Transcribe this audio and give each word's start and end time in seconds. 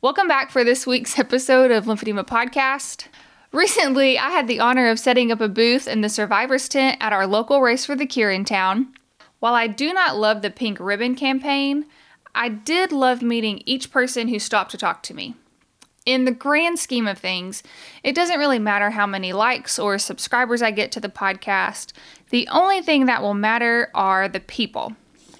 Welcome 0.00 0.28
back 0.28 0.52
for 0.52 0.62
this 0.62 0.86
week's 0.86 1.18
episode 1.18 1.72
of 1.72 1.86
Lymphedema 1.86 2.24
Podcast. 2.24 3.08
Recently, 3.50 4.16
I 4.16 4.28
had 4.30 4.46
the 4.46 4.60
honor 4.60 4.88
of 4.88 5.00
setting 5.00 5.32
up 5.32 5.40
a 5.40 5.48
booth 5.48 5.88
in 5.88 6.02
the 6.02 6.08
survivors 6.08 6.68
tent 6.68 6.98
at 7.00 7.12
our 7.12 7.26
local 7.26 7.60
Race 7.60 7.84
for 7.84 7.96
the 7.96 8.06
Cure 8.06 8.30
in 8.30 8.44
town. 8.44 8.94
While 9.40 9.54
I 9.54 9.66
do 9.66 9.92
not 9.92 10.16
love 10.16 10.40
the 10.40 10.50
pink 10.50 10.78
ribbon 10.78 11.16
campaign, 11.16 11.84
I 12.32 12.48
did 12.48 12.92
love 12.92 13.22
meeting 13.22 13.60
each 13.66 13.90
person 13.90 14.28
who 14.28 14.38
stopped 14.38 14.70
to 14.70 14.78
talk 14.78 15.02
to 15.02 15.14
me. 15.14 15.34
In 16.06 16.26
the 16.26 16.30
grand 16.30 16.78
scheme 16.78 17.08
of 17.08 17.18
things, 17.18 17.64
it 18.04 18.14
doesn't 18.14 18.38
really 18.38 18.60
matter 18.60 18.90
how 18.90 19.04
many 19.04 19.32
likes 19.32 19.80
or 19.80 19.98
subscribers 19.98 20.62
I 20.62 20.70
get 20.70 20.92
to 20.92 21.00
the 21.00 21.08
podcast. 21.08 21.92
The 22.30 22.46
only 22.52 22.82
thing 22.82 23.06
that 23.06 23.20
will 23.20 23.34
matter 23.34 23.90
are 23.96 24.28
the 24.28 24.38
people. 24.38 24.94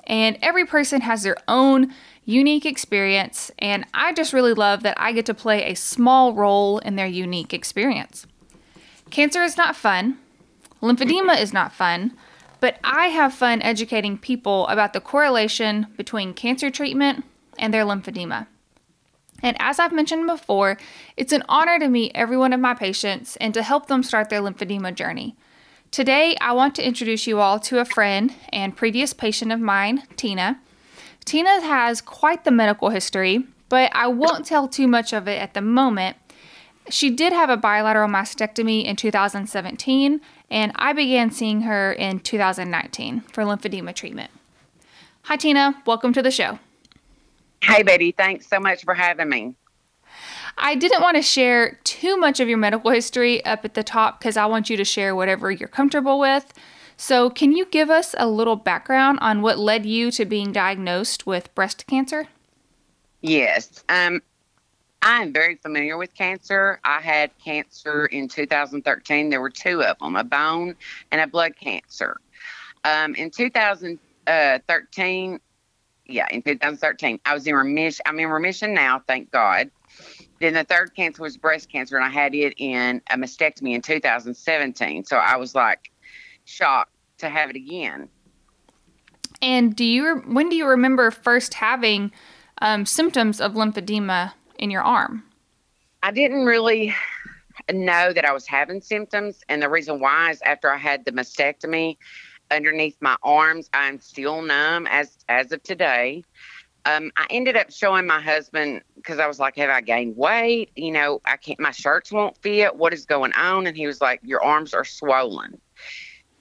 And 0.08 0.36
every 0.42 0.64
person 0.64 1.02
has 1.02 1.22
their 1.22 1.36
own 1.46 1.94
unique 2.28 2.66
experience, 2.66 3.50
and 3.58 3.86
I 3.94 4.12
just 4.12 4.34
really 4.34 4.52
love 4.52 4.82
that 4.82 5.00
I 5.00 5.12
get 5.12 5.24
to 5.26 5.34
play 5.34 5.64
a 5.64 5.74
small 5.74 6.34
role 6.34 6.78
in 6.78 6.94
their 6.94 7.06
unique 7.06 7.54
experience. 7.54 8.26
Cancer 9.10 9.42
is 9.42 9.56
not 9.56 9.74
fun, 9.74 10.18
lymphedema 10.82 11.40
is 11.40 11.54
not 11.54 11.72
fun, 11.72 12.12
but 12.60 12.78
I 12.84 13.06
have 13.06 13.32
fun 13.32 13.62
educating 13.62 14.18
people 14.18 14.66
about 14.66 14.92
the 14.92 15.00
correlation 15.00 15.86
between 15.96 16.34
cancer 16.34 16.70
treatment 16.70 17.24
and 17.58 17.72
their 17.72 17.84
lymphedema. 17.84 18.46
And 19.42 19.56
as 19.58 19.78
I've 19.78 19.92
mentioned 19.92 20.26
before, 20.26 20.76
it's 21.16 21.32
an 21.32 21.44
honor 21.48 21.78
to 21.78 21.88
meet 21.88 22.12
every 22.14 22.36
one 22.36 22.52
of 22.52 22.60
my 22.60 22.74
patients 22.74 23.36
and 23.36 23.54
to 23.54 23.62
help 23.62 23.86
them 23.86 24.02
start 24.02 24.28
their 24.28 24.42
lymphedema 24.42 24.94
journey. 24.94 25.34
Today, 25.90 26.36
I 26.42 26.52
want 26.52 26.74
to 26.74 26.86
introduce 26.86 27.26
you 27.26 27.40
all 27.40 27.58
to 27.60 27.78
a 27.78 27.86
friend 27.86 28.34
and 28.52 28.76
previous 28.76 29.14
patient 29.14 29.50
of 29.50 29.60
mine, 29.60 30.02
Tina. 30.16 30.60
Tina 31.28 31.60
has 31.60 32.00
quite 32.00 32.44
the 32.44 32.50
medical 32.50 32.88
history, 32.88 33.44
but 33.68 33.94
I 33.94 34.06
won't 34.06 34.46
tell 34.46 34.66
too 34.66 34.88
much 34.88 35.12
of 35.12 35.28
it 35.28 35.38
at 35.38 35.52
the 35.52 35.60
moment. 35.60 36.16
She 36.88 37.10
did 37.10 37.34
have 37.34 37.50
a 37.50 37.56
bilateral 37.58 38.08
mastectomy 38.08 38.82
in 38.82 38.96
2017, 38.96 40.22
and 40.50 40.72
I 40.76 40.94
began 40.94 41.30
seeing 41.30 41.60
her 41.60 41.92
in 41.92 42.20
2019 42.20 43.20
for 43.30 43.44
lymphedema 43.44 43.94
treatment. 43.94 44.30
Hi, 45.24 45.36
Tina. 45.36 45.82
Welcome 45.84 46.14
to 46.14 46.22
the 46.22 46.30
show. 46.30 46.60
Hey, 47.62 47.82
Betty. 47.82 48.12
Thanks 48.12 48.46
so 48.46 48.58
much 48.58 48.84
for 48.84 48.94
having 48.94 49.28
me. 49.28 49.54
I 50.56 50.76
didn't 50.76 51.02
want 51.02 51.16
to 51.16 51.22
share 51.22 51.78
too 51.84 52.16
much 52.16 52.40
of 52.40 52.48
your 52.48 52.56
medical 52.56 52.90
history 52.90 53.44
up 53.44 53.66
at 53.66 53.74
the 53.74 53.84
top 53.84 54.18
because 54.18 54.38
I 54.38 54.46
want 54.46 54.70
you 54.70 54.78
to 54.78 54.84
share 54.84 55.14
whatever 55.14 55.50
you're 55.50 55.68
comfortable 55.68 56.18
with. 56.18 56.54
So, 57.00 57.30
can 57.30 57.52
you 57.52 57.64
give 57.64 57.90
us 57.90 58.16
a 58.18 58.26
little 58.26 58.56
background 58.56 59.20
on 59.22 59.40
what 59.40 59.56
led 59.56 59.86
you 59.86 60.10
to 60.10 60.24
being 60.24 60.50
diagnosed 60.50 61.28
with 61.28 61.54
breast 61.54 61.86
cancer? 61.86 62.26
Yes. 63.20 63.84
Um, 63.88 64.20
I 65.00 65.22
am 65.22 65.32
very 65.32 65.54
familiar 65.54 65.96
with 65.96 66.12
cancer. 66.14 66.80
I 66.82 67.00
had 67.00 67.30
cancer 67.38 68.06
in 68.06 68.26
2013. 68.26 69.30
There 69.30 69.40
were 69.40 69.48
two 69.48 69.84
of 69.84 69.96
them 70.00 70.16
a 70.16 70.24
bone 70.24 70.74
and 71.12 71.20
a 71.20 71.28
blood 71.28 71.54
cancer. 71.56 72.16
Um, 72.82 73.14
in 73.14 73.30
2013, 73.30 75.40
yeah, 76.06 76.26
in 76.32 76.42
2013, 76.42 77.20
I 77.24 77.32
was 77.32 77.46
in 77.46 77.54
remission. 77.54 78.02
I'm 78.06 78.18
in 78.18 78.26
remission 78.26 78.74
now, 78.74 79.04
thank 79.06 79.30
God. 79.30 79.70
Then 80.40 80.54
the 80.54 80.64
third 80.64 80.96
cancer 80.96 81.22
was 81.22 81.36
breast 81.36 81.70
cancer, 81.70 81.94
and 81.94 82.04
I 82.04 82.08
had 82.08 82.34
it 82.34 82.54
in 82.56 83.00
a 83.08 83.16
mastectomy 83.16 83.76
in 83.76 83.82
2017. 83.82 85.04
So 85.04 85.16
I 85.16 85.36
was 85.36 85.54
like, 85.54 85.92
shocked 86.48 86.92
to 87.18 87.28
have 87.28 87.50
it 87.50 87.56
again. 87.56 88.08
And 89.40 89.76
do 89.76 89.84
you 89.84 90.22
when 90.26 90.48
do 90.48 90.56
you 90.56 90.66
remember 90.66 91.10
first 91.10 91.54
having 91.54 92.10
um, 92.60 92.86
symptoms 92.86 93.40
of 93.40 93.52
lymphedema 93.52 94.32
in 94.58 94.70
your 94.70 94.82
arm? 94.82 95.22
I 96.02 96.10
didn't 96.10 96.44
really 96.44 96.94
know 97.72 98.12
that 98.12 98.24
I 98.24 98.32
was 98.32 98.46
having 98.46 98.80
symptoms, 98.80 99.44
and 99.48 99.62
the 99.62 99.68
reason 99.68 100.00
why 100.00 100.30
is 100.30 100.40
after 100.42 100.72
I 100.72 100.76
had 100.76 101.04
the 101.04 101.12
mastectomy 101.12 101.96
underneath 102.50 102.96
my 103.00 103.16
arms, 103.22 103.68
I'm 103.72 104.00
still 104.00 104.42
numb 104.42 104.86
as 104.88 105.18
as 105.28 105.52
of 105.52 105.62
today. 105.62 106.24
Um, 106.84 107.10
I 107.16 107.26
ended 107.30 107.56
up 107.56 107.70
showing 107.70 108.06
my 108.06 108.20
husband 108.20 108.82
because 108.96 109.18
I 109.18 109.26
was 109.26 109.38
like, 109.38 109.56
"Have 109.56 109.70
I 109.70 109.82
gained 109.82 110.16
weight? 110.16 110.70
You 110.74 110.90
know, 110.90 111.20
I 111.24 111.36
can't. 111.36 111.60
My 111.60 111.72
shirts 111.72 112.10
won't 112.10 112.36
fit. 112.38 112.74
What 112.74 112.92
is 112.92 113.04
going 113.04 113.32
on?" 113.34 113.66
And 113.66 113.76
he 113.76 113.86
was 113.86 114.00
like, 114.00 114.20
"Your 114.22 114.42
arms 114.42 114.74
are 114.74 114.84
swollen." 114.84 115.60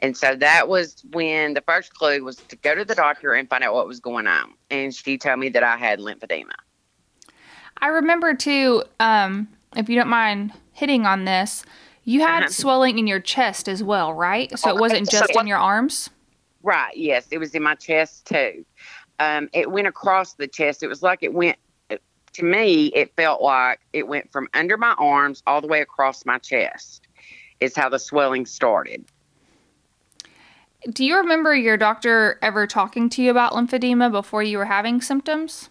And 0.02 0.16
so 0.16 0.36
that 0.36 0.68
was 0.68 1.04
when 1.12 1.54
the 1.54 1.62
first 1.62 1.94
clue 1.94 2.24
was 2.24 2.36
to 2.36 2.56
go 2.56 2.76
to 2.76 2.86
the 2.86 2.96
doctor 2.96 3.34
and 3.34 3.50
find 3.50 3.64
out 3.64 3.74
what 3.74 3.88
was 3.88 4.00
going 4.00 4.28
on. 4.28 4.54
And 4.70 4.94
she 4.94 5.18
told 5.18 5.40
me 5.40 5.50
that 5.50 5.64
I 5.64 5.76
had 5.76 6.00
lymphedema. 6.00 6.52
I 7.80 7.88
remember 7.88 8.34
too, 8.34 8.84
um, 9.00 9.48
if 9.76 9.90
you 9.90 9.96
don't 9.96 10.10
mind 10.10 10.54
hitting 10.74 11.06
on 11.06 11.26
this, 11.26 11.66
you 12.04 12.22
had 12.22 12.44
uh-huh. 12.44 12.52
swelling 12.52 13.00
in 13.00 13.08
your 13.08 13.20
chest 13.20 13.68
as 13.68 13.84
well, 13.84 14.14
right? 14.14 14.58
So 14.58 14.70
it 14.70 14.80
wasn't 14.80 15.10
just 15.10 15.36
in 15.36 15.48
your 15.48 15.58
arms? 15.58 16.10
Right, 16.64 16.96
yes. 16.96 17.28
It 17.32 17.38
was 17.38 17.54
in 17.54 17.64
my 17.64 17.76
chest 17.76 18.28
too. 18.28 18.66
Um, 19.20 19.50
it 19.52 19.72
went 19.72 19.88
across 19.88 20.34
the 20.34 20.48
chest. 20.48 20.84
It 20.84 20.88
was 20.88 21.02
like 21.02 21.24
it 21.24 21.34
went, 21.34 21.58
to 21.90 22.44
me, 22.44 22.88
it 22.88 23.16
felt 23.16 23.42
like 23.42 23.80
it 23.94 24.08
went 24.08 24.32
from 24.32 24.48
under 24.54 24.78
my 24.78 24.94
arms 25.00 25.42
all 25.48 25.60
the 25.60 25.68
way 25.68 25.82
across 25.82 26.26
my 26.26 26.38
chest, 26.38 27.08
is 27.60 27.76
how 27.76 27.90
the 27.90 27.98
swelling 27.98 28.46
started. 28.46 29.04
Do 30.92 31.04
you 31.04 31.18
remember 31.18 31.56
your 31.56 31.78
doctor 31.78 32.38
ever 32.42 32.68
talking 32.68 33.10
to 33.10 33.22
you 33.22 33.32
about 33.32 33.54
lymphedema 33.54 34.12
before 34.12 34.44
you 34.44 34.58
were 34.58 34.66
having 34.66 35.02
symptoms? 35.02 35.70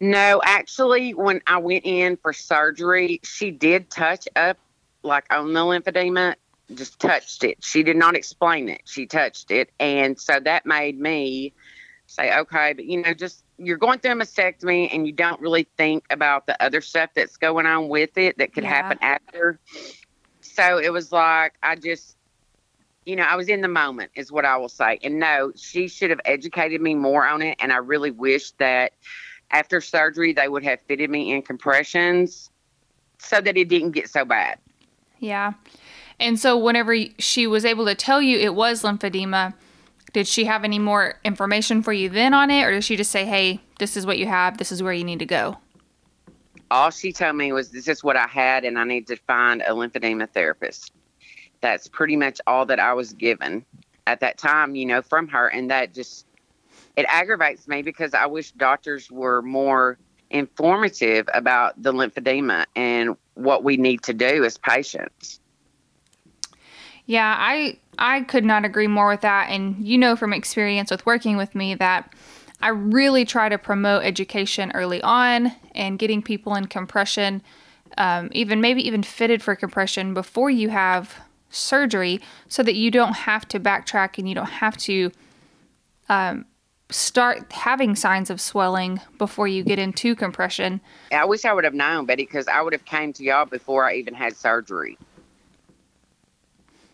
No, 0.00 0.40
actually, 0.44 1.12
when 1.12 1.40
I 1.46 1.58
went 1.58 1.84
in 1.84 2.16
for 2.16 2.32
surgery, 2.32 3.20
she 3.22 3.50
did 3.50 3.90
touch 3.90 4.26
up 4.36 4.58
like 5.02 5.26
on 5.32 5.52
the 5.52 5.60
lymphedema, 5.60 6.34
just 6.74 6.98
touched 6.98 7.44
it. 7.44 7.62
She 7.62 7.82
did 7.82 7.96
not 7.96 8.16
explain 8.16 8.68
it. 8.68 8.82
She 8.86 9.06
touched 9.06 9.50
it. 9.50 9.70
And 9.78 10.18
so 10.18 10.40
that 10.40 10.66
made 10.66 10.98
me 10.98 11.52
say, 12.06 12.36
okay, 12.38 12.72
but 12.72 12.86
you 12.86 13.02
know, 13.02 13.14
just 13.14 13.44
you're 13.58 13.76
going 13.76 13.98
through 13.98 14.12
a 14.12 14.16
mastectomy 14.16 14.88
and 14.92 15.06
you 15.06 15.12
don't 15.12 15.40
really 15.40 15.68
think 15.76 16.04
about 16.10 16.46
the 16.46 16.60
other 16.62 16.80
stuff 16.80 17.10
that's 17.14 17.36
going 17.36 17.66
on 17.66 17.88
with 17.88 18.16
it 18.16 18.38
that 18.38 18.52
could 18.52 18.64
yeah. 18.64 18.70
happen 18.70 18.98
after. 19.00 19.60
So 20.40 20.78
it 20.78 20.92
was 20.92 21.12
like, 21.12 21.54
I 21.62 21.76
just, 21.76 22.16
you 23.06 23.16
know, 23.16 23.24
I 23.24 23.36
was 23.36 23.48
in 23.48 23.60
the 23.60 23.68
moment, 23.68 24.10
is 24.14 24.32
what 24.32 24.44
I 24.44 24.56
will 24.56 24.68
say. 24.68 24.98
And 25.02 25.18
no, 25.18 25.52
she 25.56 25.88
should 25.88 26.10
have 26.10 26.20
educated 26.24 26.80
me 26.80 26.94
more 26.94 27.26
on 27.26 27.42
it. 27.42 27.56
And 27.60 27.72
I 27.72 27.76
really 27.76 28.10
wish 28.10 28.52
that 28.52 28.92
after 29.50 29.80
surgery, 29.80 30.32
they 30.32 30.48
would 30.48 30.64
have 30.64 30.80
fitted 30.88 31.10
me 31.10 31.32
in 31.32 31.42
compressions 31.42 32.50
so 33.18 33.40
that 33.40 33.56
it 33.56 33.68
didn't 33.68 33.92
get 33.92 34.08
so 34.08 34.24
bad. 34.24 34.58
Yeah. 35.18 35.52
And 36.18 36.38
so, 36.38 36.56
whenever 36.56 36.96
she 37.18 37.46
was 37.46 37.64
able 37.64 37.84
to 37.86 37.94
tell 37.94 38.22
you 38.22 38.38
it 38.38 38.54
was 38.54 38.82
lymphedema, 38.82 39.54
did 40.12 40.28
she 40.28 40.44
have 40.44 40.64
any 40.64 40.78
more 40.78 41.18
information 41.24 41.82
for 41.82 41.92
you 41.92 42.08
then 42.08 42.32
on 42.32 42.50
it? 42.50 42.62
Or 42.62 42.70
did 42.70 42.84
she 42.84 42.96
just 42.96 43.10
say, 43.10 43.24
hey, 43.24 43.60
this 43.78 43.96
is 43.96 44.06
what 44.06 44.18
you 44.18 44.26
have, 44.26 44.58
this 44.58 44.70
is 44.70 44.82
where 44.82 44.92
you 44.92 45.04
need 45.04 45.18
to 45.18 45.26
go? 45.26 45.56
All 46.70 46.90
she 46.90 47.12
told 47.12 47.36
me 47.36 47.52
was, 47.52 47.70
this 47.70 47.88
is 47.88 48.02
what 48.02 48.16
I 48.16 48.26
had, 48.26 48.64
and 48.64 48.78
I 48.78 48.84
need 48.84 49.06
to 49.08 49.16
find 49.16 49.62
a 49.62 49.70
lymphedema 49.70 50.30
therapist 50.30 50.92
that's 51.64 51.88
pretty 51.88 52.14
much 52.14 52.42
all 52.46 52.66
that 52.66 52.78
I 52.78 52.92
was 52.92 53.14
given 53.14 53.64
at 54.06 54.20
that 54.20 54.36
time, 54.36 54.74
you 54.74 54.84
know, 54.84 55.00
from 55.00 55.26
her. 55.28 55.48
And 55.48 55.70
that 55.70 55.94
just, 55.94 56.26
it 56.94 57.06
aggravates 57.08 57.66
me 57.66 57.80
because 57.80 58.12
I 58.12 58.26
wish 58.26 58.52
doctors 58.52 59.10
were 59.10 59.40
more 59.40 59.96
informative 60.28 61.26
about 61.32 61.82
the 61.82 61.90
lymphedema 61.90 62.66
and 62.76 63.16
what 63.32 63.64
we 63.64 63.78
need 63.78 64.02
to 64.02 64.12
do 64.12 64.44
as 64.44 64.58
patients. 64.58 65.40
Yeah, 67.06 67.34
I 67.38 67.78
I 67.98 68.22
could 68.22 68.44
not 68.44 68.64
agree 68.64 68.86
more 68.86 69.08
with 69.08 69.20
that 69.22 69.48
and 69.50 69.76
you 69.86 69.96
know 69.96 70.16
from 70.16 70.32
experience 70.32 70.90
with 70.90 71.06
working 71.06 71.36
with 71.36 71.54
me 71.54 71.74
that 71.76 72.12
I 72.60 72.68
really 72.68 73.24
try 73.24 73.48
to 73.48 73.58
promote 73.58 74.04
education 74.04 74.72
early 74.74 75.00
on 75.02 75.52
and 75.74 75.98
getting 75.98 76.22
people 76.22 76.54
in 76.54 76.66
compression 76.66 77.42
um, 77.98 78.30
even 78.32 78.60
maybe 78.60 78.86
even 78.86 79.02
fitted 79.02 79.42
for 79.42 79.54
compression 79.54 80.14
before 80.14 80.50
you 80.50 80.70
have 80.70 81.20
surgery 81.54 82.20
so 82.48 82.62
that 82.62 82.74
you 82.74 82.90
don't 82.90 83.14
have 83.14 83.46
to 83.48 83.60
backtrack 83.60 84.18
and 84.18 84.28
you 84.28 84.34
don't 84.34 84.46
have 84.46 84.76
to 84.76 85.10
um, 86.08 86.44
start 86.90 87.52
having 87.52 87.96
signs 87.96 88.30
of 88.30 88.40
swelling 88.40 89.00
before 89.18 89.48
you 89.48 89.62
get 89.62 89.78
into 89.78 90.14
compression. 90.14 90.80
I 91.12 91.24
wish 91.24 91.44
I 91.44 91.52
would 91.52 91.64
have 91.64 91.74
known, 91.74 92.06
Betty, 92.06 92.24
because 92.24 92.48
I 92.48 92.60
would 92.62 92.72
have 92.72 92.84
came 92.84 93.12
to 93.14 93.24
y'all 93.24 93.46
before 93.46 93.84
I 93.84 93.94
even 93.94 94.14
had 94.14 94.36
surgery. 94.36 94.98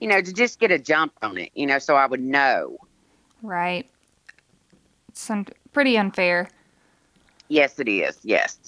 You 0.01 0.09
know, 0.09 0.23
to 0.23 0.33
just 0.33 0.59
get 0.59 0.71
a 0.71 0.79
jump 0.79 1.13
on 1.23 1.37
it, 1.37 1.51
you 1.55 1.67
know, 1.67 1.79
so 1.79 1.95
I 1.95 2.07
would 2.07 2.23
know. 2.23 2.79
Right. 3.43 3.87
It's 5.09 5.29
un- 5.29 5.47
pretty 5.73 5.99
unfair. 5.99 6.49
Yes, 7.49 7.79
it 7.79 7.89
is. 7.89 8.19
Yes. 8.23 8.59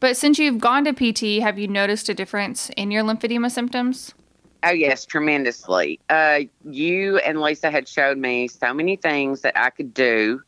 But 0.00 0.16
since 0.16 0.38
you've 0.38 0.60
gone 0.60 0.84
to 0.84 0.92
PT, 0.92 1.42
have 1.42 1.58
you 1.58 1.66
noticed 1.66 2.08
a 2.08 2.14
difference 2.14 2.70
in 2.76 2.90
your 2.90 3.02
lymphedema 3.02 3.50
symptoms? 3.50 4.14
Oh 4.62 4.70
yes, 4.70 5.06
tremendously. 5.06 6.00
Uh, 6.08 6.40
you 6.64 7.18
and 7.18 7.40
Lisa 7.40 7.70
had 7.70 7.86
showed 7.86 8.18
me 8.18 8.48
so 8.48 8.74
many 8.74 8.96
things 8.96 9.42
that 9.42 9.56
I 9.56 9.70
could 9.70 9.94
do. 9.94 10.42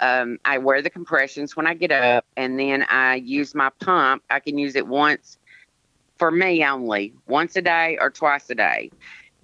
Um, 0.00 0.38
I 0.44 0.58
wear 0.58 0.82
the 0.82 0.90
compressions 0.90 1.56
when 1.56 1.66
I 1.66 1.74
get 1.74 1.92
up, 1.92 2.24
and 2.36 2.58
then 2.58 2.84
I 2.88 3.16
use 3.16 3.54
my 3.54 3.70
pump. 3.80 4.22
I 4.30 4.40
can 4.40 4.58
use 4.58 4.76
it 4.76 4.86
once 4.86 5.38
for 6.18 6.30
me 6.30 6.64
only, 6.64 7.14
once 7.26 7.54
a 7.56 7.62
day 7.62 7.96
or 8.00 8.10
twice 8.10 8.50
a 8.50 8.54
day, 8.54 8.90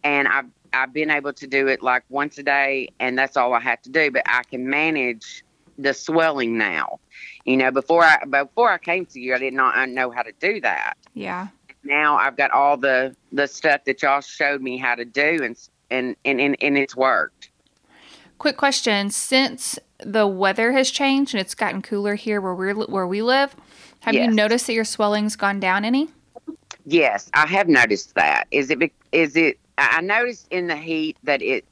and 0.02 0.26
I've 0.26 0.46
I've 0.72 0.92
been 0.92 1.10
able 1.10 1.32
to 1.34 1.46
do 1.46 1.68
it 1.68 1.82
like 1.82 2.02
once 2.08 2.36
a 2.38 2.42
day, 2.42 2.88
and 2.98 3.16
that's 3.16 3.36
all 3.36 3.54
I 3.54 3.60
have 3.60 3.80
to 3.82 3.90
do. 3.90 4.10
But 4.10 4.22
I 4.26 4.42
can 4.42 4.68
manage 4.68 5.44
the 5.78 5.94
swelling 5.94 6.58
now. 6.58 6.98
You 7.44 7.56
know, 7.56 7.70
before 7.70 8.02
I 8.02 8.24
before 8.24 8.70
I 8.70 8.78
came 8.78 9.06
to 9.06 9.20
you, 9.20 9.34
I 9.34 9.38
did 9.38 9.54
not 9.54 9.88
know 9.88 10.10
how 10.10 10.22
to 10.22 10.32
do 10.40 10.60
that. 10.62 10.94
Yeah 11.14 11.48
now 11.84 12.16
I've 12.16 12.36
got 12.36 12.50
all 12.50 12.76
the 12.76 13.14
the 13.32 13.46
stuff 13.46 13.84
that 13.84 14.02
y'all 14.02 14.20
showed 14.20 14.62
me 14.62 14.76
how 14.78 14.94
to 14.94 15.04
do, 15.04 15.40
and 15.42 15.56
and 15.90 16.16
and 16.24 16.40
and, 16.40 16.56
and 16.60 16.78
it's 16.78 16.96
worked. 16.96 17.50
Quick 18.38 18.56
question: 18.56 19.10
Since 19.10 19.78
the 19.98 20.26
weather 20.26 20.72
has 20.72 20.90
changed 20.90 21.34
and 21.34 21.40
it's 21.40 21.54
gotten 21.54 21.82
cooler 21.82 22.14
here 22.14 22.40
where 22.40 22.54
we 22.54 22.72
where 22.72 23.06
we 23.06 23.22
live, 23.22 23.54
have 24.00 24.14
yes. 24.14 24.26
you 24.26 24.34
noticed 24.34 24.66
that 24.66 24.74
your 24.74 24.84
swelling's 24.84 25.36
gone 25.36 25.60
down 25.60 25.84
any? 25.84 26.08
Yes, 26.86 27.30
I 27.34 27.46
have 27.46 27.68
noticed 27.68 28.14
that. 28.14 28.46
Is 28.50 28.70
it 28.70 28.92
is 29.12 29.36
it? 29.36 29.58
I 29.78 30.00
noticed 30.00 30.46
in 30.50 30.66
the 30.66 30.76
heat 30.76 31.16
that 31.24 31.42
it 31.42 31.64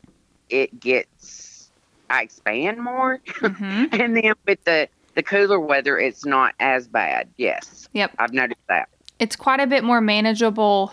it 0.48 0.78
gets 0.80 1.70
I 2.10 2.22
expand 2.22 2.78
more, 2.78 3.18
mm-hmm. 3.26 3.86
and 4.00 4.16
then 4.16 4.34
with 4.46 4.62
the 4.64 4.88
the 5.14 5.22
cooler 5.22 5.60
weather, 5.60 5.98
it's 5.98 6.24
not 6.24 6.54
as 6.60 6.88
bad. 6.88 7.28
Yes. 7.36 7.88
Yep. 7.92 8.12
I've 8.18 8.32
noticed 8.32 8.66
that 8.68 8.88
it's 9.18 9.36
quite 9.36 9.60
a 9.60 9.66
bit 9.66 9.84
more 9.84 10.00
manageable 10.00 10.92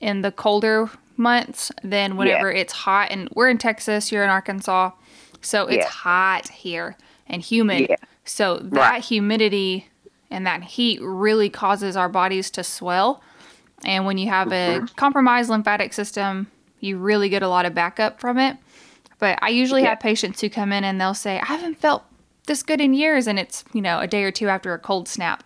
in 0.00 0.22
the 0.22 0.32
colder 0.32 0.90
months 1.16 1.70
than 1.82 2.16
whenever 2.16 2.52
yeah. 2.52 2.60
it's 2.60 2.72
hot. 2.72 3.08
And 3.10 3.28
we're 3.34 3.48
in 3.48 3.58
Texas, 3.58 4.12
you're 4.12 4.24
in 4.24 4.30
Arkansas, 4.30 4.92
so 5.40 5.66
it's 5.66 5.84
yeah. 5.84 5.88
hot 5.88 6.48
here 6.48 6.96
and 7.26 7.42
humid. 7.42 7.86
Yeah. 7.90 7.96
So 8.24 8.58
that 8.58 8.90
right. 8.90 9.04
humidity 9.04 9.88
and 10.30 10.46
that 10.46 10.62
heat 10.62 11.00
really 11.02 11.48
causes 11.48 11.96
our 11.96 12.08
bodies 12.08 12.50
to 12.52 12.64
swell. 12.64 13.22
And 13.84 14.06
when 14.06 14.18
you 14.18 14.28
have 14.28 14.48
a 14.48 14.78
mm-hmm. 14.78 14.94
compromised 14.96 15.50
lymphatic 15.50 15.92
system, 15.92 16.48
you 16.80 16.98
really 16.98 17.28
get 17.28 17.42
a 17.42 17.48
lot 17.48 17.66
of 17.66 17.74
backup 17.74 18.20
from 18.20 18.38
it. 18.38 18.56
But 19.18 19.38
I 19.42 19.48
usually 19.48 19.84
have 19.84 20.00
patients 20.00 20.40
who 20.40 20.50
come 20.50 20.72
in 20.72 20.84
and 20.84 21.00
they'll 21.00 21.14
say, 21.14 21.40
I 21.40 21.46
haven't 21.46 21.76
felt 21.76 22.04
this 22.46 22.62
good 22.62 22.80
in 22.80 22.94
years. 22.94 23.26
And 23.26 23.38
it's, 23.38 23.64
you 23.72 23.80
know, 23.82 23.98
a 23.98 24.06
day 24.06 24.22
or 24.24 24.30
two 24.30 24.48
after 24.48 24.72
a 24.74 24.78
cold 24.78 25.08
snap. 25.08 25.42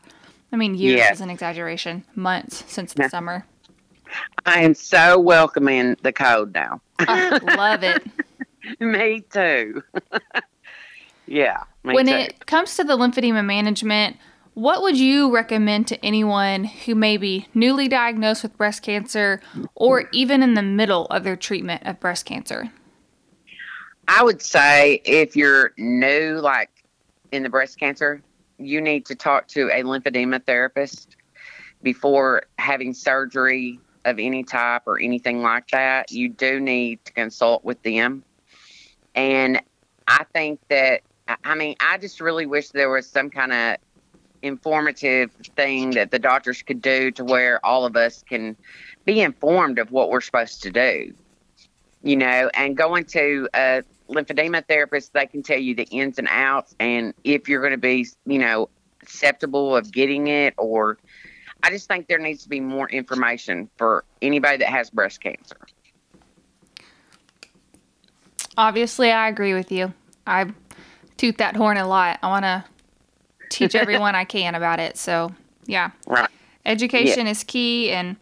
I 0.53 0.57
mean, 0.57 0.75
years 0.75 0.99
yes. 0.99 1.15
is 1.17 1.21
an 1.23 1.31
exaggeration. 1.31 2.05
Months 2.15 2.65
since 2.67 2.93
the 2.93 3.09
summer. 3.09 3.47
I 4.45 4.61
am 4.63 4.75
so 4.75 5.19
welcoming 5.19 5.97
the 6.03 6.13
cold 6.13 6.53
now. 6.53 6.81
I 6.99 7.39
love 7.57 7.83
it. 7.83 8.07
me 8.81 9.25
too. 9.31 9.83
yeah. 11.27 11.63
Me 11.85 11.95
when 11.95 12.07
too. 12.07 12.13
it 12.13 12.47
comes 12.47 12.77
to 12.77 12.85
the 12.85 12.97
lymphedema 12.97 13.45
management, 13.45 14.17
what 14.55 14.83
would 14.83 14.99
you 14.99 15.33
recommend 15.35 15.89
to 15.89 16.05
anyone 16.05 16.65
who 16.65 16.95
may 16.95 17.17
be 17.17 17.49
newly 17.55 17.89
diagnosed 17.89 18.43
with 18.43 18.57
breast 18.59 18.83
cancer 18.83 19.41
or 19.75 20.11
even 20.13 20.43
in 20.43 20.53
the 20.53 20.63
middle 20.63 21.07
of 21.07 21.25
their 21.25 21.37
treatment 21.37 21.83
of 21.87 21.99
breast 21.99 22.27
cancer? 22.27 22.71
I 24.09 24.23
would 24.23 24.43
say 24.43 25.01
if 25.07 25.35
you're 25.35 25.73
new, 25.79 26.39
like 26.41 26.71
in 27.31 27.43
the 27.43 27.49
breast 27.49 27.79
cancer, 27.79 28.21
you 28.67 28.81
need 28.81 29.07
to 29.07 29.15
talk 29.15 29.49
to 29.49 29.69
a 29.69 29.83
lymphedema 29.83 30.45
therapist 30.45 31.17
before 31.83 32.45
having 32.59 32.95
surgery 32.95 33.79
of 34.05 34.19
any 34.19 34.43
type 34.43 34.83
or 34.87 35.01
anything 35.01 35.43
like 35.43 35.69
that. 35.69 36.11
You 36.11 36.29
do 36.29 36.61
need 36.61 37.05
to 37.05 37.13
consult 37.13 37.65
with 37.65 37.83
them. 37.83 38.25
And 39.15 39.61
I 40.09 40.25
think 40.33 40.61
that, 40.69 41.03
I 41.45 41.55
mean, 41.55 41.77
I 41.81 41.99
just 41.99 42.21
really 42.21 42.47
wish 42.47 42.71
there 42.71 42.91
was 42.91 43.07
some 43.07 43.31
kind 43.31 43.53
of 43.53 43.77
informative 44.43 45.31
thing 45.57 45.91
that 45.93 46.11
the 46.11 46.19
doctors 46.19 46.63
could 46.63 46.83
do 46.83 47.11
to 47.13 47.25
where 47.25 47.65
all 47.65 47.85
of 47.85 47.97
us 47.97 48.25
can 48.29 48.57
be 49.05 49.21
informed 49.21 49.79
of 49.79 49.93
what 49.93 50.11
we're 50.11 50.21
supposed 50.21 50.63
to 50.63 50.71
do. 50.71 51.15
You 52.03 52.17
know, 52.17 52.51
and 52.55 52.77
going 52.77 53.05
to 53.07 53.49
a 53.55 53.83
lymphedema 54.09 54.67
therapist, 54.67 55.13
they 55.13 55.27
can 55.27 55.43
tell 55.43 55.59
you 55.59 55.75
the 55.75 55.85
ins 55.85 56.19
and 56.19 56.29
outs 56.31 56.75
and 56.81 57.15
if 57.25 57.49
you're 57.49 57.61
going 57.61 57.73
to 57.73 57.79
be, 57.79 58.07
you 58.27 58.39
know, 58.39 58.69
acceptable 59.03 59.77
of 59.77 59.91
getting 59.91 60.29
it 60.29 60.55
or 60.59 60.99
I 61.63 61.71
just 61.71 61.89
think 61.89 62.09
there 62.09 62.19
needs 62.19 62.43
to 62.43 62.49
be 62.49 62.61
more 62.61 62.89
information 62.89 63.71
for 63.77 64.05
anybody 64.21 64.59
that 64.59 64.69
has 64.69 64.91
breast 64.91 65.21
cancer. 65.21 65.57
Obviously, 68.57 69.11
I 69.11 69.29
agree 69.29 69.55
with 69.55 69.71
you. 69.71 69.93
I 70.27 70.53
toot 71.17 71.39
that 71.39 71.57
horn 71.57 71.77
a 71.77 71.87
lot. 71.87 72.19
I 72.23 72.29
want 72.29 72.45
to 72.45 72.65
teach 73.49 73.75
everyone 73.77 74.15
I 74.15 74.25
can 74.25 74.55
about 74.55 74.81
it. 74.81 74.97
So, 74.97 75.33
yeah. 75.67 75.93
Right. 76.07 76.29
Education 76.67 77.27
yeah. 77.27 77.33
is 77.33 77.45
key 77.45 77.91
and 77.91 78.17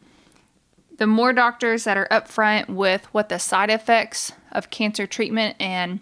the 1.00 1.06
more 1.06 1.32
doctors 1.32 1.84
that 1.84 1.96
are 1.96 2.06
upfront 2.10 2.68
with 2.68 3.06
what 3.06 3.30
the 3.30 3.38
side 3.38 3.70
effects 3.70 4.32
of 4.52 4.68
cancer 4.68 5.06
treatment 5.06 5.56
and 5.58 6.00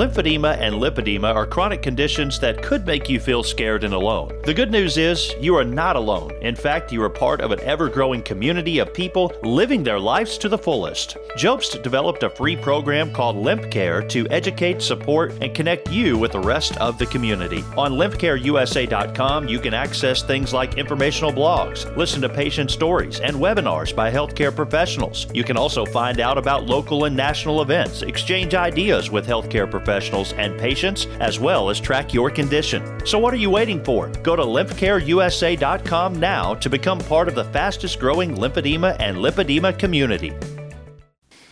Lymphedema 0.00 0.56
and 0.56 0.76
lipedema 0.76 1.34
are 1.34 1.44
chronic 1.44 1.82
conditions 1.82 2.40
that 2.40 2.62
could 2.62 2.86
make 2.86 3.10
you 3.10 3.20
feel 3.20 3.42
scared 3.42 3.84
and 3.84 3.92
alone. 3.92 4.32
The 4.44 4.54
good 4.54 4.70
news 4.70 4.96
is 4.96 5.34
you 5.38 5.54
are 5.56 5.64
not 5.64 5.94
alone. 5.94 6.32
In 6.40 6.56
fact, 6.56 6.90
you 6.90 7.02
are 7.02 7.10
part 7.10 7.42
of 7.42 7.50
an 7.52 7.60
ever 7.60 7.90
growing 7.90 8.22
community 8.22 8.78
of 8.78 8.94
people 8.94 9.30
living 9.42 9.84
their 9.84 10.00
lives 10.00 10.38
to 10.38 10.48
the 10.48 10.56
fullest. 10.56 11.18
Jobst 11.36 11.82
developed 11.82 12.22
a 12.22 12.30
free 12.30 12.56
program 12.56 13.12
called 13.12 13.36
Lymph 13.36 13.70
Care 13.70 14.00
to 14.08 14.26
educate, 14.30 14.80
support, 14.80 15.34
and 15.42 15.54
connect 15.54 15.90
you 15.90 16.16
with 16.16 16.32
the 16.32 16.40
rest 16.40 16.78
of 16.78 16.96
the 16.96 17.04
community. 17.04 17.62
On 17.76 17.92
lymphcareusa.com, 17.92 19.48
you 19.48 19.58
can 19.58 19.74
access 19.74 20.22
things 20.22 20.54
like 20.54 20.78
informational 20.78 21.30
blogs, 21.30 21.94
listen 21.94 22.22
to 22.22 22.28
patient 22.30 22.70
stories, 22.70 23.20
and 23.20 23.36
webinars 23.36 23.94
by 23.94 24.10
healthcare 24.10 24.56
professionals. 24.56 25.26
You 25.34 25.44
can 25.44 25.58
also 25.58 25.84
find 25.84 26.20
out 26.20 26.38
about 26.38 26.64
local 26.64 27.04
and 27.04 27.14
national 27.14 27.60
events, 27.60 28.00
exchange 28.00 28.54
ideas 28.54 29.10
with 29.10 29.26
healthcare 29.26 29.70
professionals 29.70 29.89
professionals 29.90 30.34
and 30.34 30.56
patients, 30.56 31.06
as 31.18 31.40
well 31.40 31.68
as 31.68 31.80
track 31.80 32.14
your 32.14 32.30
condition. 32.30 33.04
So, 33.04 33.18
what 33.18 33.34
are 33.34 33.38
you 33.38 33.50
waiting 33.50 33.82
for? 33.82 34.08
Go 34.22 34.36
to 34.36 34.42
lymphcareusa.com 34.42 36.20
now 36.20 36.54
to 36.54 36.70
become 36.70 37.00
part 37.00 37.26
of 37.26 37.34
the 37.34 37.42
fastest 37.46 37.98
growing 37.98 38.36
lymphedema 38.36 38.96
and 39.00 39.16
lipedema 39.16 39.76
community. 39.76 40.32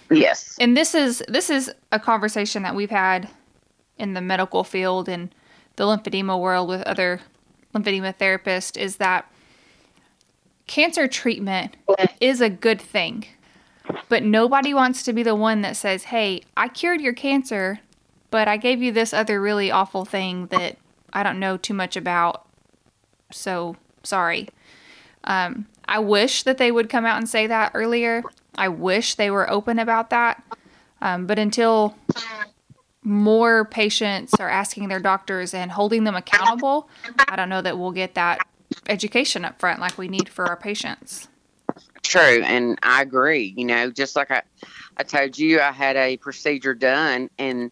Yes. 0.08 0.56
And 0.60 0.76
this 0.76 0.94
is 0.94 1.20
this 1.26 1.50
is 1.50 1.72
a 1.90 1.98
conversation 1.98 2.62
that 2.62 2.76
we've 2.76 2.90
had 2.90 3.28
in 3.96 4.14
the 4.14 4.20
medical 4.20 4.62
field 4.62 5.08
and 5.08 5.34
the 5.74 5.82
lymphedema 5.82 6.40
world 6.40 6.68
with 6.68 6.82
other 6.82 7.20
lymphedema 7.74 8.16
therapists 8.16 8.80
is 8.80 8.98
that 8.98 9.28
cancer 10.68 11.08
treatment 11.08 11.76
is 12.20 12.40
a 12.40 12.48
good 12.48 12.80
thing. 12.80 13.26
But 14.08 14.22
nobody 14.22 14.72
wants 14.74 15.02
to 15.02 15.12
be 15.12 15.24
the 15.24 15.34
one 15.34 15.62
that 15.62 15.76
says, 15.76 16.04
"Hey, 16.04 16.42
I 16.56 16.68
cured 16.68 17.00
your 17.00 17.14
cancer 17.14 17.80
but 18.30 18.48
I 18.48 18.56
gave 18.56 18.82
you 18.82 18.92
this 18.92 19.12
other 19.12 19.40
really 19.40 19.70
awful 19.70 20.04
thing 20.04 20.46
that 20.46 20.76
I 21.12 21.22
don't 21.22 21.40
know 21.40 21.56
too 21.56 21.74
much 21.74 21.96
about. 21.96 22.46
So 23.32 23.76
sorry. 24.02 24.48
Um, 25.24 25.66
I 25.86 25.98
wish 25.98 26.42
that 26.42 26.58
they 26.58 26.70
would 26.70 26.88
come 26.88 27.06
out 27.06 27.18
and 27.18 27.28
say 27.28 27.46
that 27.46 27.72
earlier. 27.74 28.22
I 28.56 28.68
wish 28.68 29.14
they 29.14 29.30
were 29.30 29.48
open 29.50 29.78
about 29.78 30.10
that. 30.10 30.42
Um, 31.00 31.26
but 31.26 31.38
until 31.38 31.96
more 33.02 33.64
patients 33.64 34.34
are 34.38 34.48
asking 34.48 34.88
their 34.88 35.00
doctors 35.00 35.54
and 35.54 35.70
holding 35.70 36.04
them 36.04 36.16
accountable, 36.16 36.88
I 37.28 37.36
don't 37.36 37.48
know 37.48 37.62
that 37.62 37.78
we'll 37.78 37.92
get 37.92 38.14
that 38.14 38.46
education 38.88 39.44
up 39.44 39.58
front 39.58 39.80
like 39.80 39.96
we 39.96 40.08
need 40.08 40.28
for 40.28 40.46
our 40.46 40.56
patients. 40.56 41.28
True, 42.02 42.42
and 42.42 42.78
I 42.82 43.02
agree. 43.02 43.54
You 43.56 43.64
know, 43.64 43.90
just 43.90 44.16
like 44.16 44.30
I, 44.30 44.42
I 44.96 45.02
told 45.02 45.38
you, 45.38 45.60
I 45.60 45.72
had 45.72 45.96
a 45.96 46.16
procedure 46.16 46.74
done, 46.74 47.28
and 47.38 47.70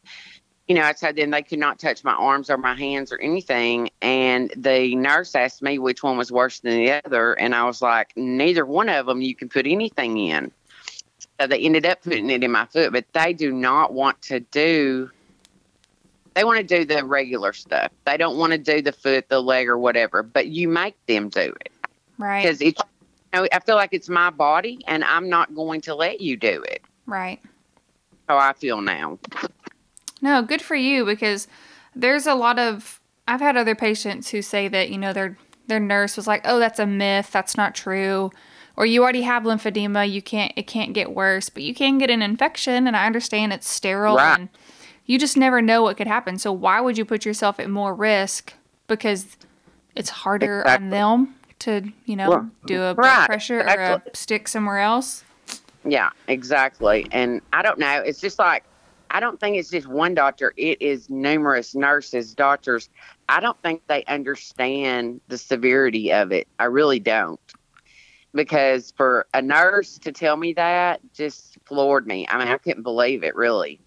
you 0.68 0.75
know, 0.75 0.82
I 0.82 0.92
told 0.92 1.16
them 1.16 1.30
they 1.30 1.42
could 1.42 1.61
not 1.61 1.78
touch 1.78 2.02
my 2.02 2.14
arms 2.14 2.50
or 2.50 2.58
my 2.58 2.75
hands 2.75 3.12
or 3.12 3.20
anything. 3.20 3.90
And 4.02 4.52
the 4.56 4.96
nurse 4.96 5.35
asked 5.35 5.62
me 5.62 5.78
which 5.78 6.02
one 6.02 6.16
was 6.16 6.32
worse 6.32 6.61
than 6.61 6.76
the 6.76 7.04
other, 7.04 7.35
and 7.35 7.54
I 7.54 7.64
was 7.64 7.80
like, 7.80 8.12
neither 8.16 8.66
one 8.66 8.88
of 8.88 9.06
them 9.06 9.23
you 9.23 9.35
can 9.35 9.49
put 9.49 9.66
anything 9.66 10.18
in. 10.18 10.50
So 11.40 11.46
they 11.46 11.61
ended 11.61 11.87
up 11.87 12.02
putting 12.02 12.30
it 12.30 12.42
in 12.42 12.50
my 12.50 12.64
foot, 12.66 12.92
but 12.92 13.04
they 13.12 13.32
do 13.32 13.52
not 13.52 13.92
want 13.92 14.20
to 14.23 14.40
do. 14.40 15.11
They 16.35 16.44
want 16.44 16.58
to 16.58 16.64
do 16.64 16.85
the 16.85 17.04
regular 17.04 17.52
stuff. 17.52 17.92
They 18.04 18.16
don't 18.16 18.37
want 18.37 18.52
to 18.52 18.58
do 18.58 18.82
the 18.82 18.92
foot, 18.92 19.28
the 19.28 19.40
leg, 19.40 19.68
or 19.68 19.78
whatever. 19.78 20.23
But 20.23 20.49
you 20.49 20.68
make 20.68 20.94
them 21.06 21.28
do 21.28 21.54
it, 21.61 21.73
Right. 22.18 22.42
Because 22.42 22.61
it's. 22.61 22.80
You 23.35 23.42
know, 23.42 23.49
I 23.52 23.61
feel 23.61 23.75
like 23.76 23.90
it's 23.92 24.08
my 24.08 24.30
body, 24.30 24.82
and 24.87 25.04
I'm 25.04 25.28
not 25.28 25.54
going 25.54 25.82
to 25.82 25.94
let 25.94 26.20
you 26.20 26.37
do 26.37 26.62
it. 26.62 26.82
Right. 27.04 27.40
How 28.28 28.38
I 28.38 28.54
feel 28.54 28.80
now. 28.80 29.18
No, 30.26 30.42
good 30.42 30.61
for 30.61 30.75
you 30.75 31.04
because 31.04 31.47
there's 31.95 32.26
a 32.26 32.35
lot 32.35 32.59
of 32.59 33.00
I've 33.28 33.40
had 33.40 33.56
other 33.56 33.76
patients 33.76 34.30
who 34.30 34.42
say 34.42 34.66
that, 34.66 34.90
you 34.90 34.99
know, 34.99 35.12
their 35.12 35.38
their 35.68 35.78
nurse 35.78 36.16
was 36.16 36.26
like, 36.26 36.42
"Oh, 36.45 36.59
that's 36.59 36.80
a 36.80 36.87
myth. 36.87 37.30
That's 37.30 37.56
not 37.56 37.76
true." 37.76 38.33
Or 38.76 38.85
you 38.87 39.04
already 39.04 39.23
have 39.23 39.45
lymphedema, 39.45 40.11
you 40.11 40.21
can't 40.21 40.52
it 40.56 40.66
can't 40.66 40.95
get 40.95 41.12
worse, 41.14 41.49
but 41.49 41.62
you 41.62 41.73
can 41.76 41.97
get 41.99 42.11
an 42.11 42.23
infection 42.23 42.88
and 42.88 42.97
I 42.97 43.06
understand 43.06 43.52
it's 43.52 43.68
sterile 43.68 44.16
Right. 44.16 44.37
and 44.40 44.49
you 45.04 45.16
just 45.16 45.37
never 45.37 45.62
know 45.62 45.83
what 45.83 45.97
could 45.97 46.09
happen. 46.09 46.38
So 46.38 46.50
why 46.50 46.80
would 46.80 46.99
you 46.99 47.04
put 47.04 47.25
yourself 47.25 47.61
at 47.61 47.71
more 47.71 47.95
risk 47.95 48.52
because 48.88 49.37
it's 49.95 50.11
harder 50.11 50.66
on 50.66 50.90
them 50.90 51.37
to, 51.61 51.92
you 52.04 52.16
know, 52.16 52.30
Well, 52.30 52.50
do 52.66 52.83
a 52.83 52.95
blood 52.95 53.18
right, 53.18 53.26
pressure 53.26 53.61
or 53.61 53.66
a 53.66 54.02
stick 54.12 54.49
somewhere 54.49 54.80
else? 54.80 55.23
Yeah, 55.85 56.11
exactly. 56.26 57.06
And 57.12 57.40
I 57.52 57.62
don't 57.62 57.78
know. 57.78 58.00
It's 58.04 58.21
just 58.21 58.40
like 58.40 58.64
I 59.16 59.20
don't 59.20 59.40
think 59.40 59.56
it's 59.56 59.70
just 59.70 59.87
one 59.87 60.12
doctor. 60.12 60.52
It 60.58 60.82
is 60.82 61.08
numerous 61.08 61.75
nurses, 61.75 62.35
doctors. 62.35 62.90
I 63.30 63.40
don't 63.40 63.56
think 63.62 63.80
they 63.87 64.04
understand 64.04 65.23
the 65.28 65.38
severity 65.38 66.12
of 66.12 66.32
it. 66.32 66.46
I 66.58 66.64
really 66.64 67.00
don't. 67.00 67.40
Because 68.35 68.92
for 68.94 69.26
a 69.32 69.40
nurse 69.40 69.96
to 70.00 70.12
tell 70.12 70.37
me 70.37 70.52
that 70.52 71.00
just 71.14 71.56
floored 71.64 72.06
me. 72.06 72.26
I 72.28 72.37
mean, 72.38 72.49
I 72.49 72.58
couldn't 72.58 72.82
believe 72.82 73.25
it, 73.25 73.35
really. 73.35 73.80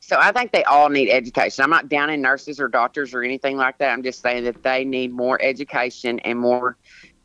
So 0.00 0.18
I 0.20 0.32
think 0.32 0.52
they 0.52 0.64
all 0.64 0.90
need 0.90 1.08
education. 1.08 1.64
I'm 1.64 1.70
not 1.70 1.88
down 1.88 2.10
in 2.10 2.20
nurses 2.20 2.60
or 2.60 2.68
doctors 2.68 3.14
or 3.14 3.22
anything 3.22 3.56
like 3.56 3.78
that. 3.78 3.90
I'm 3.90 4.02
just 4.02 4.20
saying 4.20 4.44
that 4.44 4.62
they 4.62 4.84
need 4.84 5.12
more 5.12 5.40
education 5.40 6.18
and 6.20 6.38
more 6.38 6.76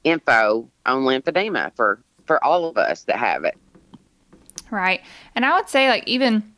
info 0.06 0.70
on 0.86 1.04
lymphedema 1.04 1.76
for 1.76 2.02
for 2.26 2.42
all 2.42 2.70
of 2.70 2.78
us 2.78 3.04
that 3.04 3.18
have 3.18 3.44
it. 3.44 3.58
Right. 4.76 5.02
And 5.34 5.46
I 5.46 5.56
would 5.56 5.70
say, 5.70 5.88
like, 5.88 6.04
even 6.06 6.54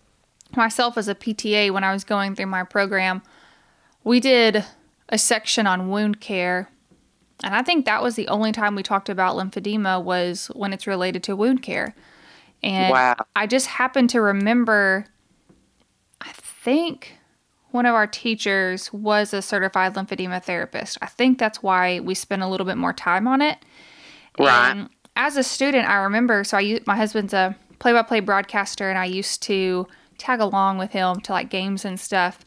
myself 0.56 0.98
as 0.98 1.08
a 1.08 1.14
PTA, 1.14 1.72
when 1.72 1.84
I 1.84 1.94
was 1.94 2.04
going 2.04 2.34
through 2.36 2.48
my 2.48 2.64
program, 2.64 3.22
we 4.04 4.20
did 4.20 4.66
a 5.10 5.20
section 5.20 5.68
on 5.68 5.90
wound 5.90 6.20
care. 6.20 6.68
And 7.44 7.54
I 7.54 7.62
think 7.62 7.86
that 7.86 8.02
was 8.02 8.16
the 8.16 8.28
only 8.30 8.52
time 8.52 8.76
we 8.76 8.82
talked 8.82 9.08
about 9.08 9.36
lymphedema 9.36 10.04
was 10.04 10.48
when 10.56 10.74
it's 10.74 10.88
related 10.88 11.22
to 11.24 11.36
wound 11.36 11.62
care. 11.62 11.94
And 12.64 12.92
Wow. 12.92 13.16
I 13.36 13.46
just 13.46 13.68
happened 13.68 14.10
to 14.10 14.22
remember, 14.22 15.06
I 16.20 16.32
think 16.34 17.20
one 17.70 17.86
of 17.86 17.94
our 17.94 18.08
teachers 18.08 18.92
was 18.92 19.32
a 19.32 19.44
certified 19.44 19.94
lymphedema 19.94 20.44
therapist. 20.44 20.98
I 21.04 21.06
think 21.06 21.38
that's 21.38 21.62
why 21.62 22.00
we 22.00 22.16
spent 22.16 22.42
a 22.42 22.48
little 22.48 22.66
bit 22.66 22.78
more 22.78 22.94
time 22.94 23.28
on 23.28 23.44
it. 23.44 23.60
Right. 24.40 24.72
And 24.72 24.90
as 25.16 25.38
a 25.38 25.44
student, 25.44 25.88
I 25.88 25.98
remember. 25.98 26.44
So 26.44 26.58
I 26.58 26.80
my 26.88 26.96
husband's 26.96 27.34
a 27.34 27.56
play-by-play 27.80 28.22
broadcaster, 28.22 28.90
and 28.90 28.98
I 28.98 29.06
used 29.06 29.42
to 29.44 29.88
tag 30.18 30.40
along 30.40 30.78
with 30.78 30.92
him 30.92 31.20
to 31.22 31.32
like 31.32 31.50
games 31.50 31.86
and 31.86 32.00
stuff. 32.00 32.44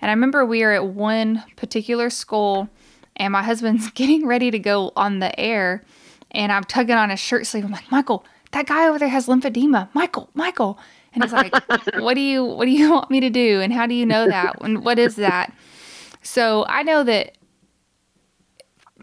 And 0.00 0.10
I 0.10 0.14
remember 0.14 0.44
we 0.44 0.62
were 0.62 0.72
at 0.72 0.86
one 0.86 1.42
particular 1.56 2.10
school, 2.10 2.68
and 3.16 3.32
my 3.32 3.42
husband's 3.42 3.90
getting 3.94 4.26
ready 4.26 4.50
to 4.50 4.58
go 4.58 4.92
on 4.96 5.18
the 5.18 5.38
air, 5.38 5.82
and 6.30 6.52
I'm 6.52 6.64
tugging 6.64 6.96
on 6.96 7.10
his 7.10 7.20
shirt 7.20 7.46
sleeve. 7.46 7.64
I'm 7.64 7.72
like, 7.72 7.90
Michael, 7.90 8.24
that 8.52 8.66
guy 8.66 8.88
over 8.88 8.98
there 8.98 9.08
has 9.08 9.26
lymphedema. 9.26 9.88
Michael, 9.94 10.30
Michael. 10.34 10.78
And 11.12 11.22
he's 11.22 11.32
like, 11.32 11.54
What 11.98 12.14
do 12.14 12.20
you 12.20 12.44
What 12.44 12.64
do 12.64 12.70
you 12.70 12.90
want 12.90 13.10
me 13.10 13.20
to 13.20 13.30
do? 13.30 13.60
And 13.60 13.72
how 13.72 13.86
do 13.86 13.94
you 13.94 14.06
know 14.06 14.26
that? 14.26 14.56
And 14.60 14.84
what 14.84 14.98
is 14.98 15.16
that? 15.16 15.52
So 16.22 16.64
I 16.68 16.82
know 16.82 17.04
that 17.04 17.36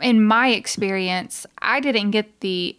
in 0.01 0.23
my 0.23 0.49
experience, 0.49 1.45
I 1.61 1.79
didn't 1.79 2.11
get 2.11 2.39
the 2.41 2.75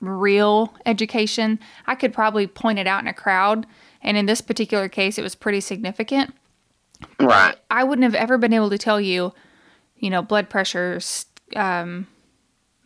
real 0.00 0.74
education. 0.86 1.58
I 1.86 1.94
could 1.94 2.12
probably 2.12 2.46
point 2.46 2.78
it 2.78 2.86
out 2.86 3.02
in 3.02 3.08
a 3.08 3.14
crowd, 3.14 3.66
and 4.02 4.16
in 4.16 4.26
this 4.26 4.40
particular 4.40 4.88
case, 4.88 5.18
it 5.18 5.22
was 5.22 5.34
pretty 5.34 5.60
significant. 5.60 6.34
Right. 7.20 7.56
I 7.70 7.84
wouldn't 7.84 8.04
have 8.04 8.14
ever 8.14 8.38
been 8.38 8.52
able 8.52 8.70
to 8.70 8.78
tell 8.78 9.00
you, 9.00 9.32
you 9.96 10.10
know, 10.10 10.22
blood 10.22 10.48
pressures, 10.48 11.26
um, 11.54 12.06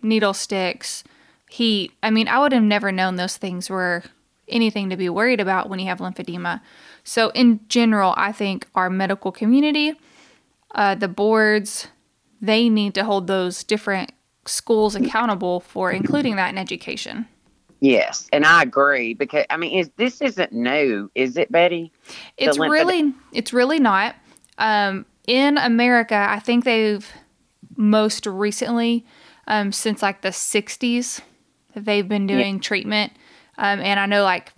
needle 0.02 0.34
sticks, 0.34 1.04
heat. 1.48 1.92
I 2.02 2.10
mean, 2.10 2.28
I 2.28 2.38
would 2.38 2.52
have 2.52 2.62
never 2.62 2.92
known 2.92 3.16
those 3.16 3.36
things 3.36 3.70
were 3.70 4.04
anything 4.48 4.90
to 4.90 4.96
be 4.96 5.08
worried 5.08 5.40
about 5.40 5.68
when 5.68 5.78
you 5.78 5.86
have 5.86 5.98
lymphedema. 5.98 6.60
So, 7.04 7.30
in 7.30 7.60
general, 7.68 8.14
I 8.16 8.32
think 8.32 8.66
our 8.74 8.90
medical 8.90 9.32
community, 9.32 9.94
uh, 10.74 10.94
the 10.94 11.08
boards, 11.08 11.88
they 12.40 12.68
need 12.68 12.94
to 12.94 13.04
hold 13.04 13.26
those 13.26 13.64
different 13.64 14.12
schools 14.46 14.94
accountable 14.94 15.60
for 15.60 15.90
including 15.90 16.36
that 16.36 16.50
in 16.50 16.58
education. 16.58 17.26
Yes, 17.80 18.28
and 18.32 18.44
I 18.44 18.62
agree 18.62 19.14
because 19.14 19.44
I 19.50 19.56
mean, 19.56 19.78
is 19.78 19.90
this 19.96 20.20
isn't 20.20 20.52
new, 20.52 21.10
is 21.16 21.36
it, 21.36 21.50
Betty? 21.50 21.92
It's 22.36 22.56
really, 22.58 23.12
it's 23.32 23.52
really 23.52 23.80
not. 23.80 24.14
Um, 24.58 25.04
in 25.26 25.58
America, 25.58 26.14
I 26.14 26.38
think 26.38 26.64
they've 26.64 27.04
most 27.76 28.26
recently, 28.26 29.04
um, 29.48 29.72
since 29.72 30.00
like 30.00 30.22
the 30.22 30.28
'60s, 30.28 31.22
they've 31.74 32.08
been 32.08 32.28
doing 32.28 32.60
treatment. 32.60 33.12
Um, 33.58 33.80
and 33.80 33.98
I 33.98 34.06
know 34.06 34.22
like 34.22 34.52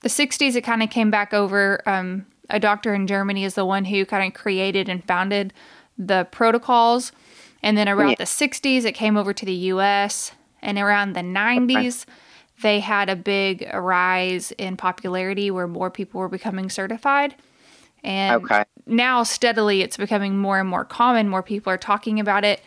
the 0.00 0.08
'60s, 0.08 0.56
it 0.56 0.62
kind 0.62 0.82
of 0.82 0.88
came 0.88 1.10
back 1.10 1.34
over. 1.34 1.86
Um, 1.86 2.24
a 2.48 2.58
doctor 2.58 2.94
in 2.94 3.06
Germany 3.06 3.44
is 3.44 3.54
the 3.54 3.66
one 3.66 3.84
who 3.84 4.06
kind 4.06 4.26
of 4.26 4.32
created 4.40 4.88
and 4.88 5.04
founded 5.04 5.52
the 5.98 6.26
protocols. 6.30 7.12
And 7.62 7.76
then 7.76 7.88
around 7.88 8.10
Yeah. 8.10 8.14
the 8.18 8.24
'60s, 8.24 8.84
it 8.84 8.92
came 8.92 9.16
over 9.16 9.32
to 9.32 9.44
the 9.44 9.52
U.S. 9.52 10.32
And 10.62 10.78
around 10.78 11.14
the 11.14 11.20
'90s, 11.20 12.06
they 12.62 12.80
had 12.80 13.08
a 13.08 13.16
big 13.16 13.68
rise 13.74 14.52
in 14.52 14.76
popularity 14.76 15.50
where 15.50 15.66
more 15.66 15.90
people 15.90 16.20
were 16.20 16.28
becoming 16.28 16.70
certified. 16.70 17.34
And 18.02 18.42
Okay. 18.44 18.64
now 18.86 19.22
steadily 19.24 19.82
it's 19.82 19.96
becoming 19.96 20.38
more 20.38 20.58
and 20.60 20.68
more 20.68 20.84
common. 20.84 21.28
More 21.28 21.42
people 21.42 21.72
are 21.72 21.78
talking 21.78 22.20
about 22.20 22.44
it. 22.44 22.60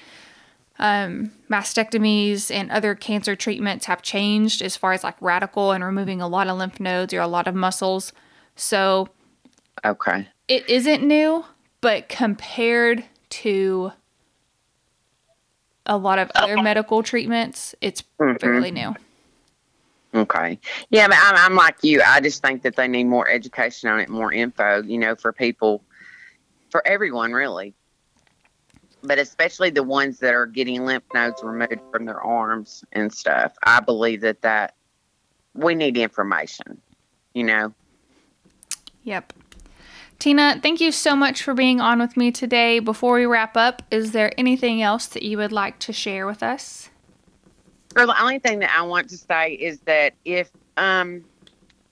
Um, 0.82 1.32
mastectomies 1.50 2.50
and 2.52 2.72
other 2.72 2.96
cancer 2.96 3.36
treatments 3.36 3.86
have 3.86 4.02
changed 4.02 4.62
as 4.62 4.78
far 4.78 4.94
as 4.94 5.04
like 5.04 5.16
radical 5.22 5.72
and 5.72 5.84
removing 5.84 6.22
a 6.22 6.28
lot 6.28 6.48
of 6.48 6.58
lymph 6.58 6.80
nodes 6.80 7.14
or 7.14 7.20
a 7.20 7.28
lot 7.28 7.48
of 7.48 7.56
muscles. 7.56 8.14
So 8.56 9.10
Okay. 9.86 10.28
it 10.48 10.70
isn't 10.70 11.06
new, 11.06 11.46
but 11.82 12.08
compared 12.10 13.04
to 13.30 13.92
a 15.90 15.98
lot 15.98 16.20
of 16.20 16.32
other 16.36 16.62
medical 16.62 17.02
treatments, 17.02 17.74
it's 17.82 18.04
Mhm. 18.22 18.40
fairly 18.40 18.72
new. 18.72 18.96
Okay. 20.14 20.60
Yeah, 20.90 21.08
but 21.08 21.18
I'm, 21.20 21.36
I'm 21.36 21.56
like 21.56 21.78
you. 21.84 22.02
I 22.06 22.22
just 22.22 22.42
think 22.42 22.62
that 22.62 22.76
they 22.76 22.88
need 22.88 23.06
more 23.06 23.28
education 23.28 23.90
on 23.90 24.00
it, 24.00 24.08
more 24.08 24.32
info, 24.32 24.84
you 24.84 25.00
know, 25.00 25.16
for 25.16 25.34
people, 25.34 25.84
for 26.70 26.86
everyone, 26.88 27.32
really. 27.32 27.74
But 29.02 29.18
especially 29.18 29.72
the 29.72 29.84
ones 29.84 30.20
that 30.20 30.34
are 30.34 30.46
getting 30.46 30.86
lymph 30.86 31.04
nodes 31.14 31.42
removed 31.42 31.82
from 31.92 32.06
their 32.06 32.22
arms 32.22 32.84
and 32.92 33.12
stuff. 33.12 33.54
I 33.64 33.80
believe 33.80 34.22
that 34.22 34.42
that 34.44 34.76
we 35.56 35.74
need 35.74 35.98
information, 35.98 36.82
you 37.34 37.46
know. 37.46 37.74
Yep. 39.04 39.34
Tina, 40.20 40.60
thank 40.62 40.82
you 40.82 40.92
so 40.92 41.16
much 41.16 41.42
for 41.42 41.54
being 41.54 41.80
on 41.80 42.00
with 42.00 42.18
me 42.18 42.30
today. 42.30 42.80
Before 42.80 43.16
we 43.16 43.26
wrap 43.26 43.56
up, 43.56 43.82
is 43.90 44.12
there 44.12 44.34
anything 44.38 44.82
else 44.82 45.08
that 45.08 45.24
you 45.24 45.38
would 45.38 45.54
like 45.54 45.80
to 45.80 45.94
share 45.94 46.28
with 46.28 46.44
us? 46.44 46.90
Girl, 47.94 48.08
the 48.08 48.22
only 48.22 48.38
thing 48.38 48.60
that 48.60 48.72
I 48.78 48.82
want 48.82 49.10
to 49.10 49.18
say 49.18 49.54
is 49.54 49.80
that 49.82 50.14
if 50.26 50.52
um, 50.76 51.24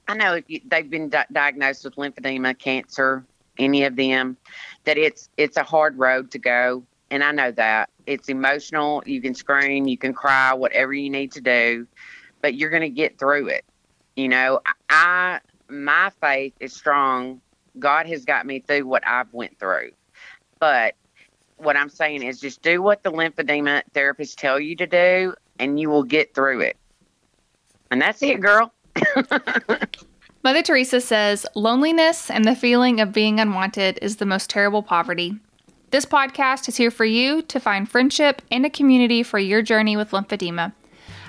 I 0.10 0.16
know 0.16 0.36
if 0.36 0.44
you, 0.48 0.60
they've 0.66 0.90
been 0.90 1.08
di- 1.08 1.26
diagnosed 1.32 1.86
with 1.86 1.96
lymphedema, 1.96 2.60
cancer, 2.60 3.24
any 3.58 3.86
of 3.86 3.96
them, 3.96 4.36
that 4.84 4.98
it's 4.98 5.30
it's 5.38 5.56
a 5.56 5.64
hard 5.64 5.98
road 5.98 6.30
to 6.32 6.40
go, 6.40 6.84
and 7.10 7.24
I 7.24 7.32
know 7.32 7.52
that 7.52 7.90
it's 8.06 8.28
emotional. 8.28 9.04
You 9.06 9.22
can 9.22 9.36
scream, 9.36 9.88
you 9.88 9.98
can 9.98 10.14
cry, 10.14 10.54
whatever 10.54 10.94
you 10.94 11.10
need 11.10 11.32
to 11.32 11.42
do, 11.42 11.88
but 12.42 12.56
you're 12.56 12.70
going 12.70 12.82
to 12.82 12.90
get 12.90 13.18
through 13.18 13.48
it. 13.48 13.64
You 14.18 14.28
know, 14.28 14.60
I 14.90 15.40
my 15.70 16.12
faith 16.22 16.54
is 16.60 16.74
strong. 16.74 17.40
God 17.80 18.08
has 18.08 18.26
got 18.26 18.46
me 18.46 18.60
through 18.60 18.86
what 18.86 19.06
I've 19.06 19.32
went 19.34 19.60
through. 19.60 19.92
But 20.60 20.96
what 21.58 21.76
I'm 21.76 21.90
saying 21.90 22.24
is 22.24 22.40
just 22.40 22.62
do 22.62 22.82
what 22.82 23.04
the 23.04 23.12
lymphedema 23.12 23.84
therapists 23.94 24.36
tell 24.36 24.60
you 24.60 24.76
to 24.76 24.88
do 24.88 25.34
and 25.60 25.80
you 25.80 25.90
will 25.90 26.04
get 26.04 26.34
through 26.34 26.62
it. 26.62 26.78
And 27.90 28.02
that's 28.02 28.22
it, 28.22 28.40
girl. 28.42 28.72
Mother 30.44 30.62
Teresa 30.62 31.02
says 31.02 31.46
loneliness 31.56 32.30
and 32.30 32.46
the 32.46 32.56
feeling 32.56 33.00
of 33.00 33.12
being 33.12 33.40
unwanted 33.40 34.00
is 34.02 34.18
the 34.18 34.26
most 34.26 34.50
terrible 34.50 34.84
poverty. 34.84 35.36
This 35.90 36.06
podcast 36.06 36.68
is 36.68 36.78
here 36.78 36.92
for 36.92 37.06
you 37.06 37.42
to 37.44 37.60
find 37.60 37.90
friendship 37.90 38.42
and 38.52 38.66
a 38.66 38.70
community 38.70 39.24
for 39.24 39.40
your 39.40 39.62
journey 39.62 39.98
with 39.98 40.12
lymphedema. 40.12 40.74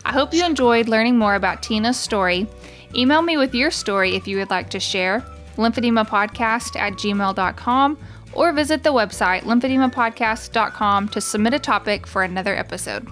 I 0.05 0.13
hope 0.13 0.35
you 0.35 0.45
enjoyed 0.45 0.89
learning 0.89 1.17
more 1.19 1.35
about 1.35 1.63
Tina's 1.63 1.97
story. 1.97 2.47
Email 2.95 3.23
me 3.23 3.37
with 3.37 3.55
your 3.55 3.71
story 3.71 4.15
if 4.15 4.27
you 4.27 4.37
would 4.39 4.51
like 4.51 4.71
to 4.71 4.81
share, 4.81 5.25
lymphedemapodcast 5.59 6.77
at 6.77 6.95
gmail.com, 6.95 7.99
or 8.33 8.53
visit 8.53 8.83
the 8.83 8.93
website 8.93 9.43
lymphedemapodcast.com 9.43 11.09
to 11.09 11.21
submit 11.21 11.55
a 11.55 11.59
topic 11.59 12.07
for 12.07 12.23
another 12.23 12.57
episode. 12.57 13.07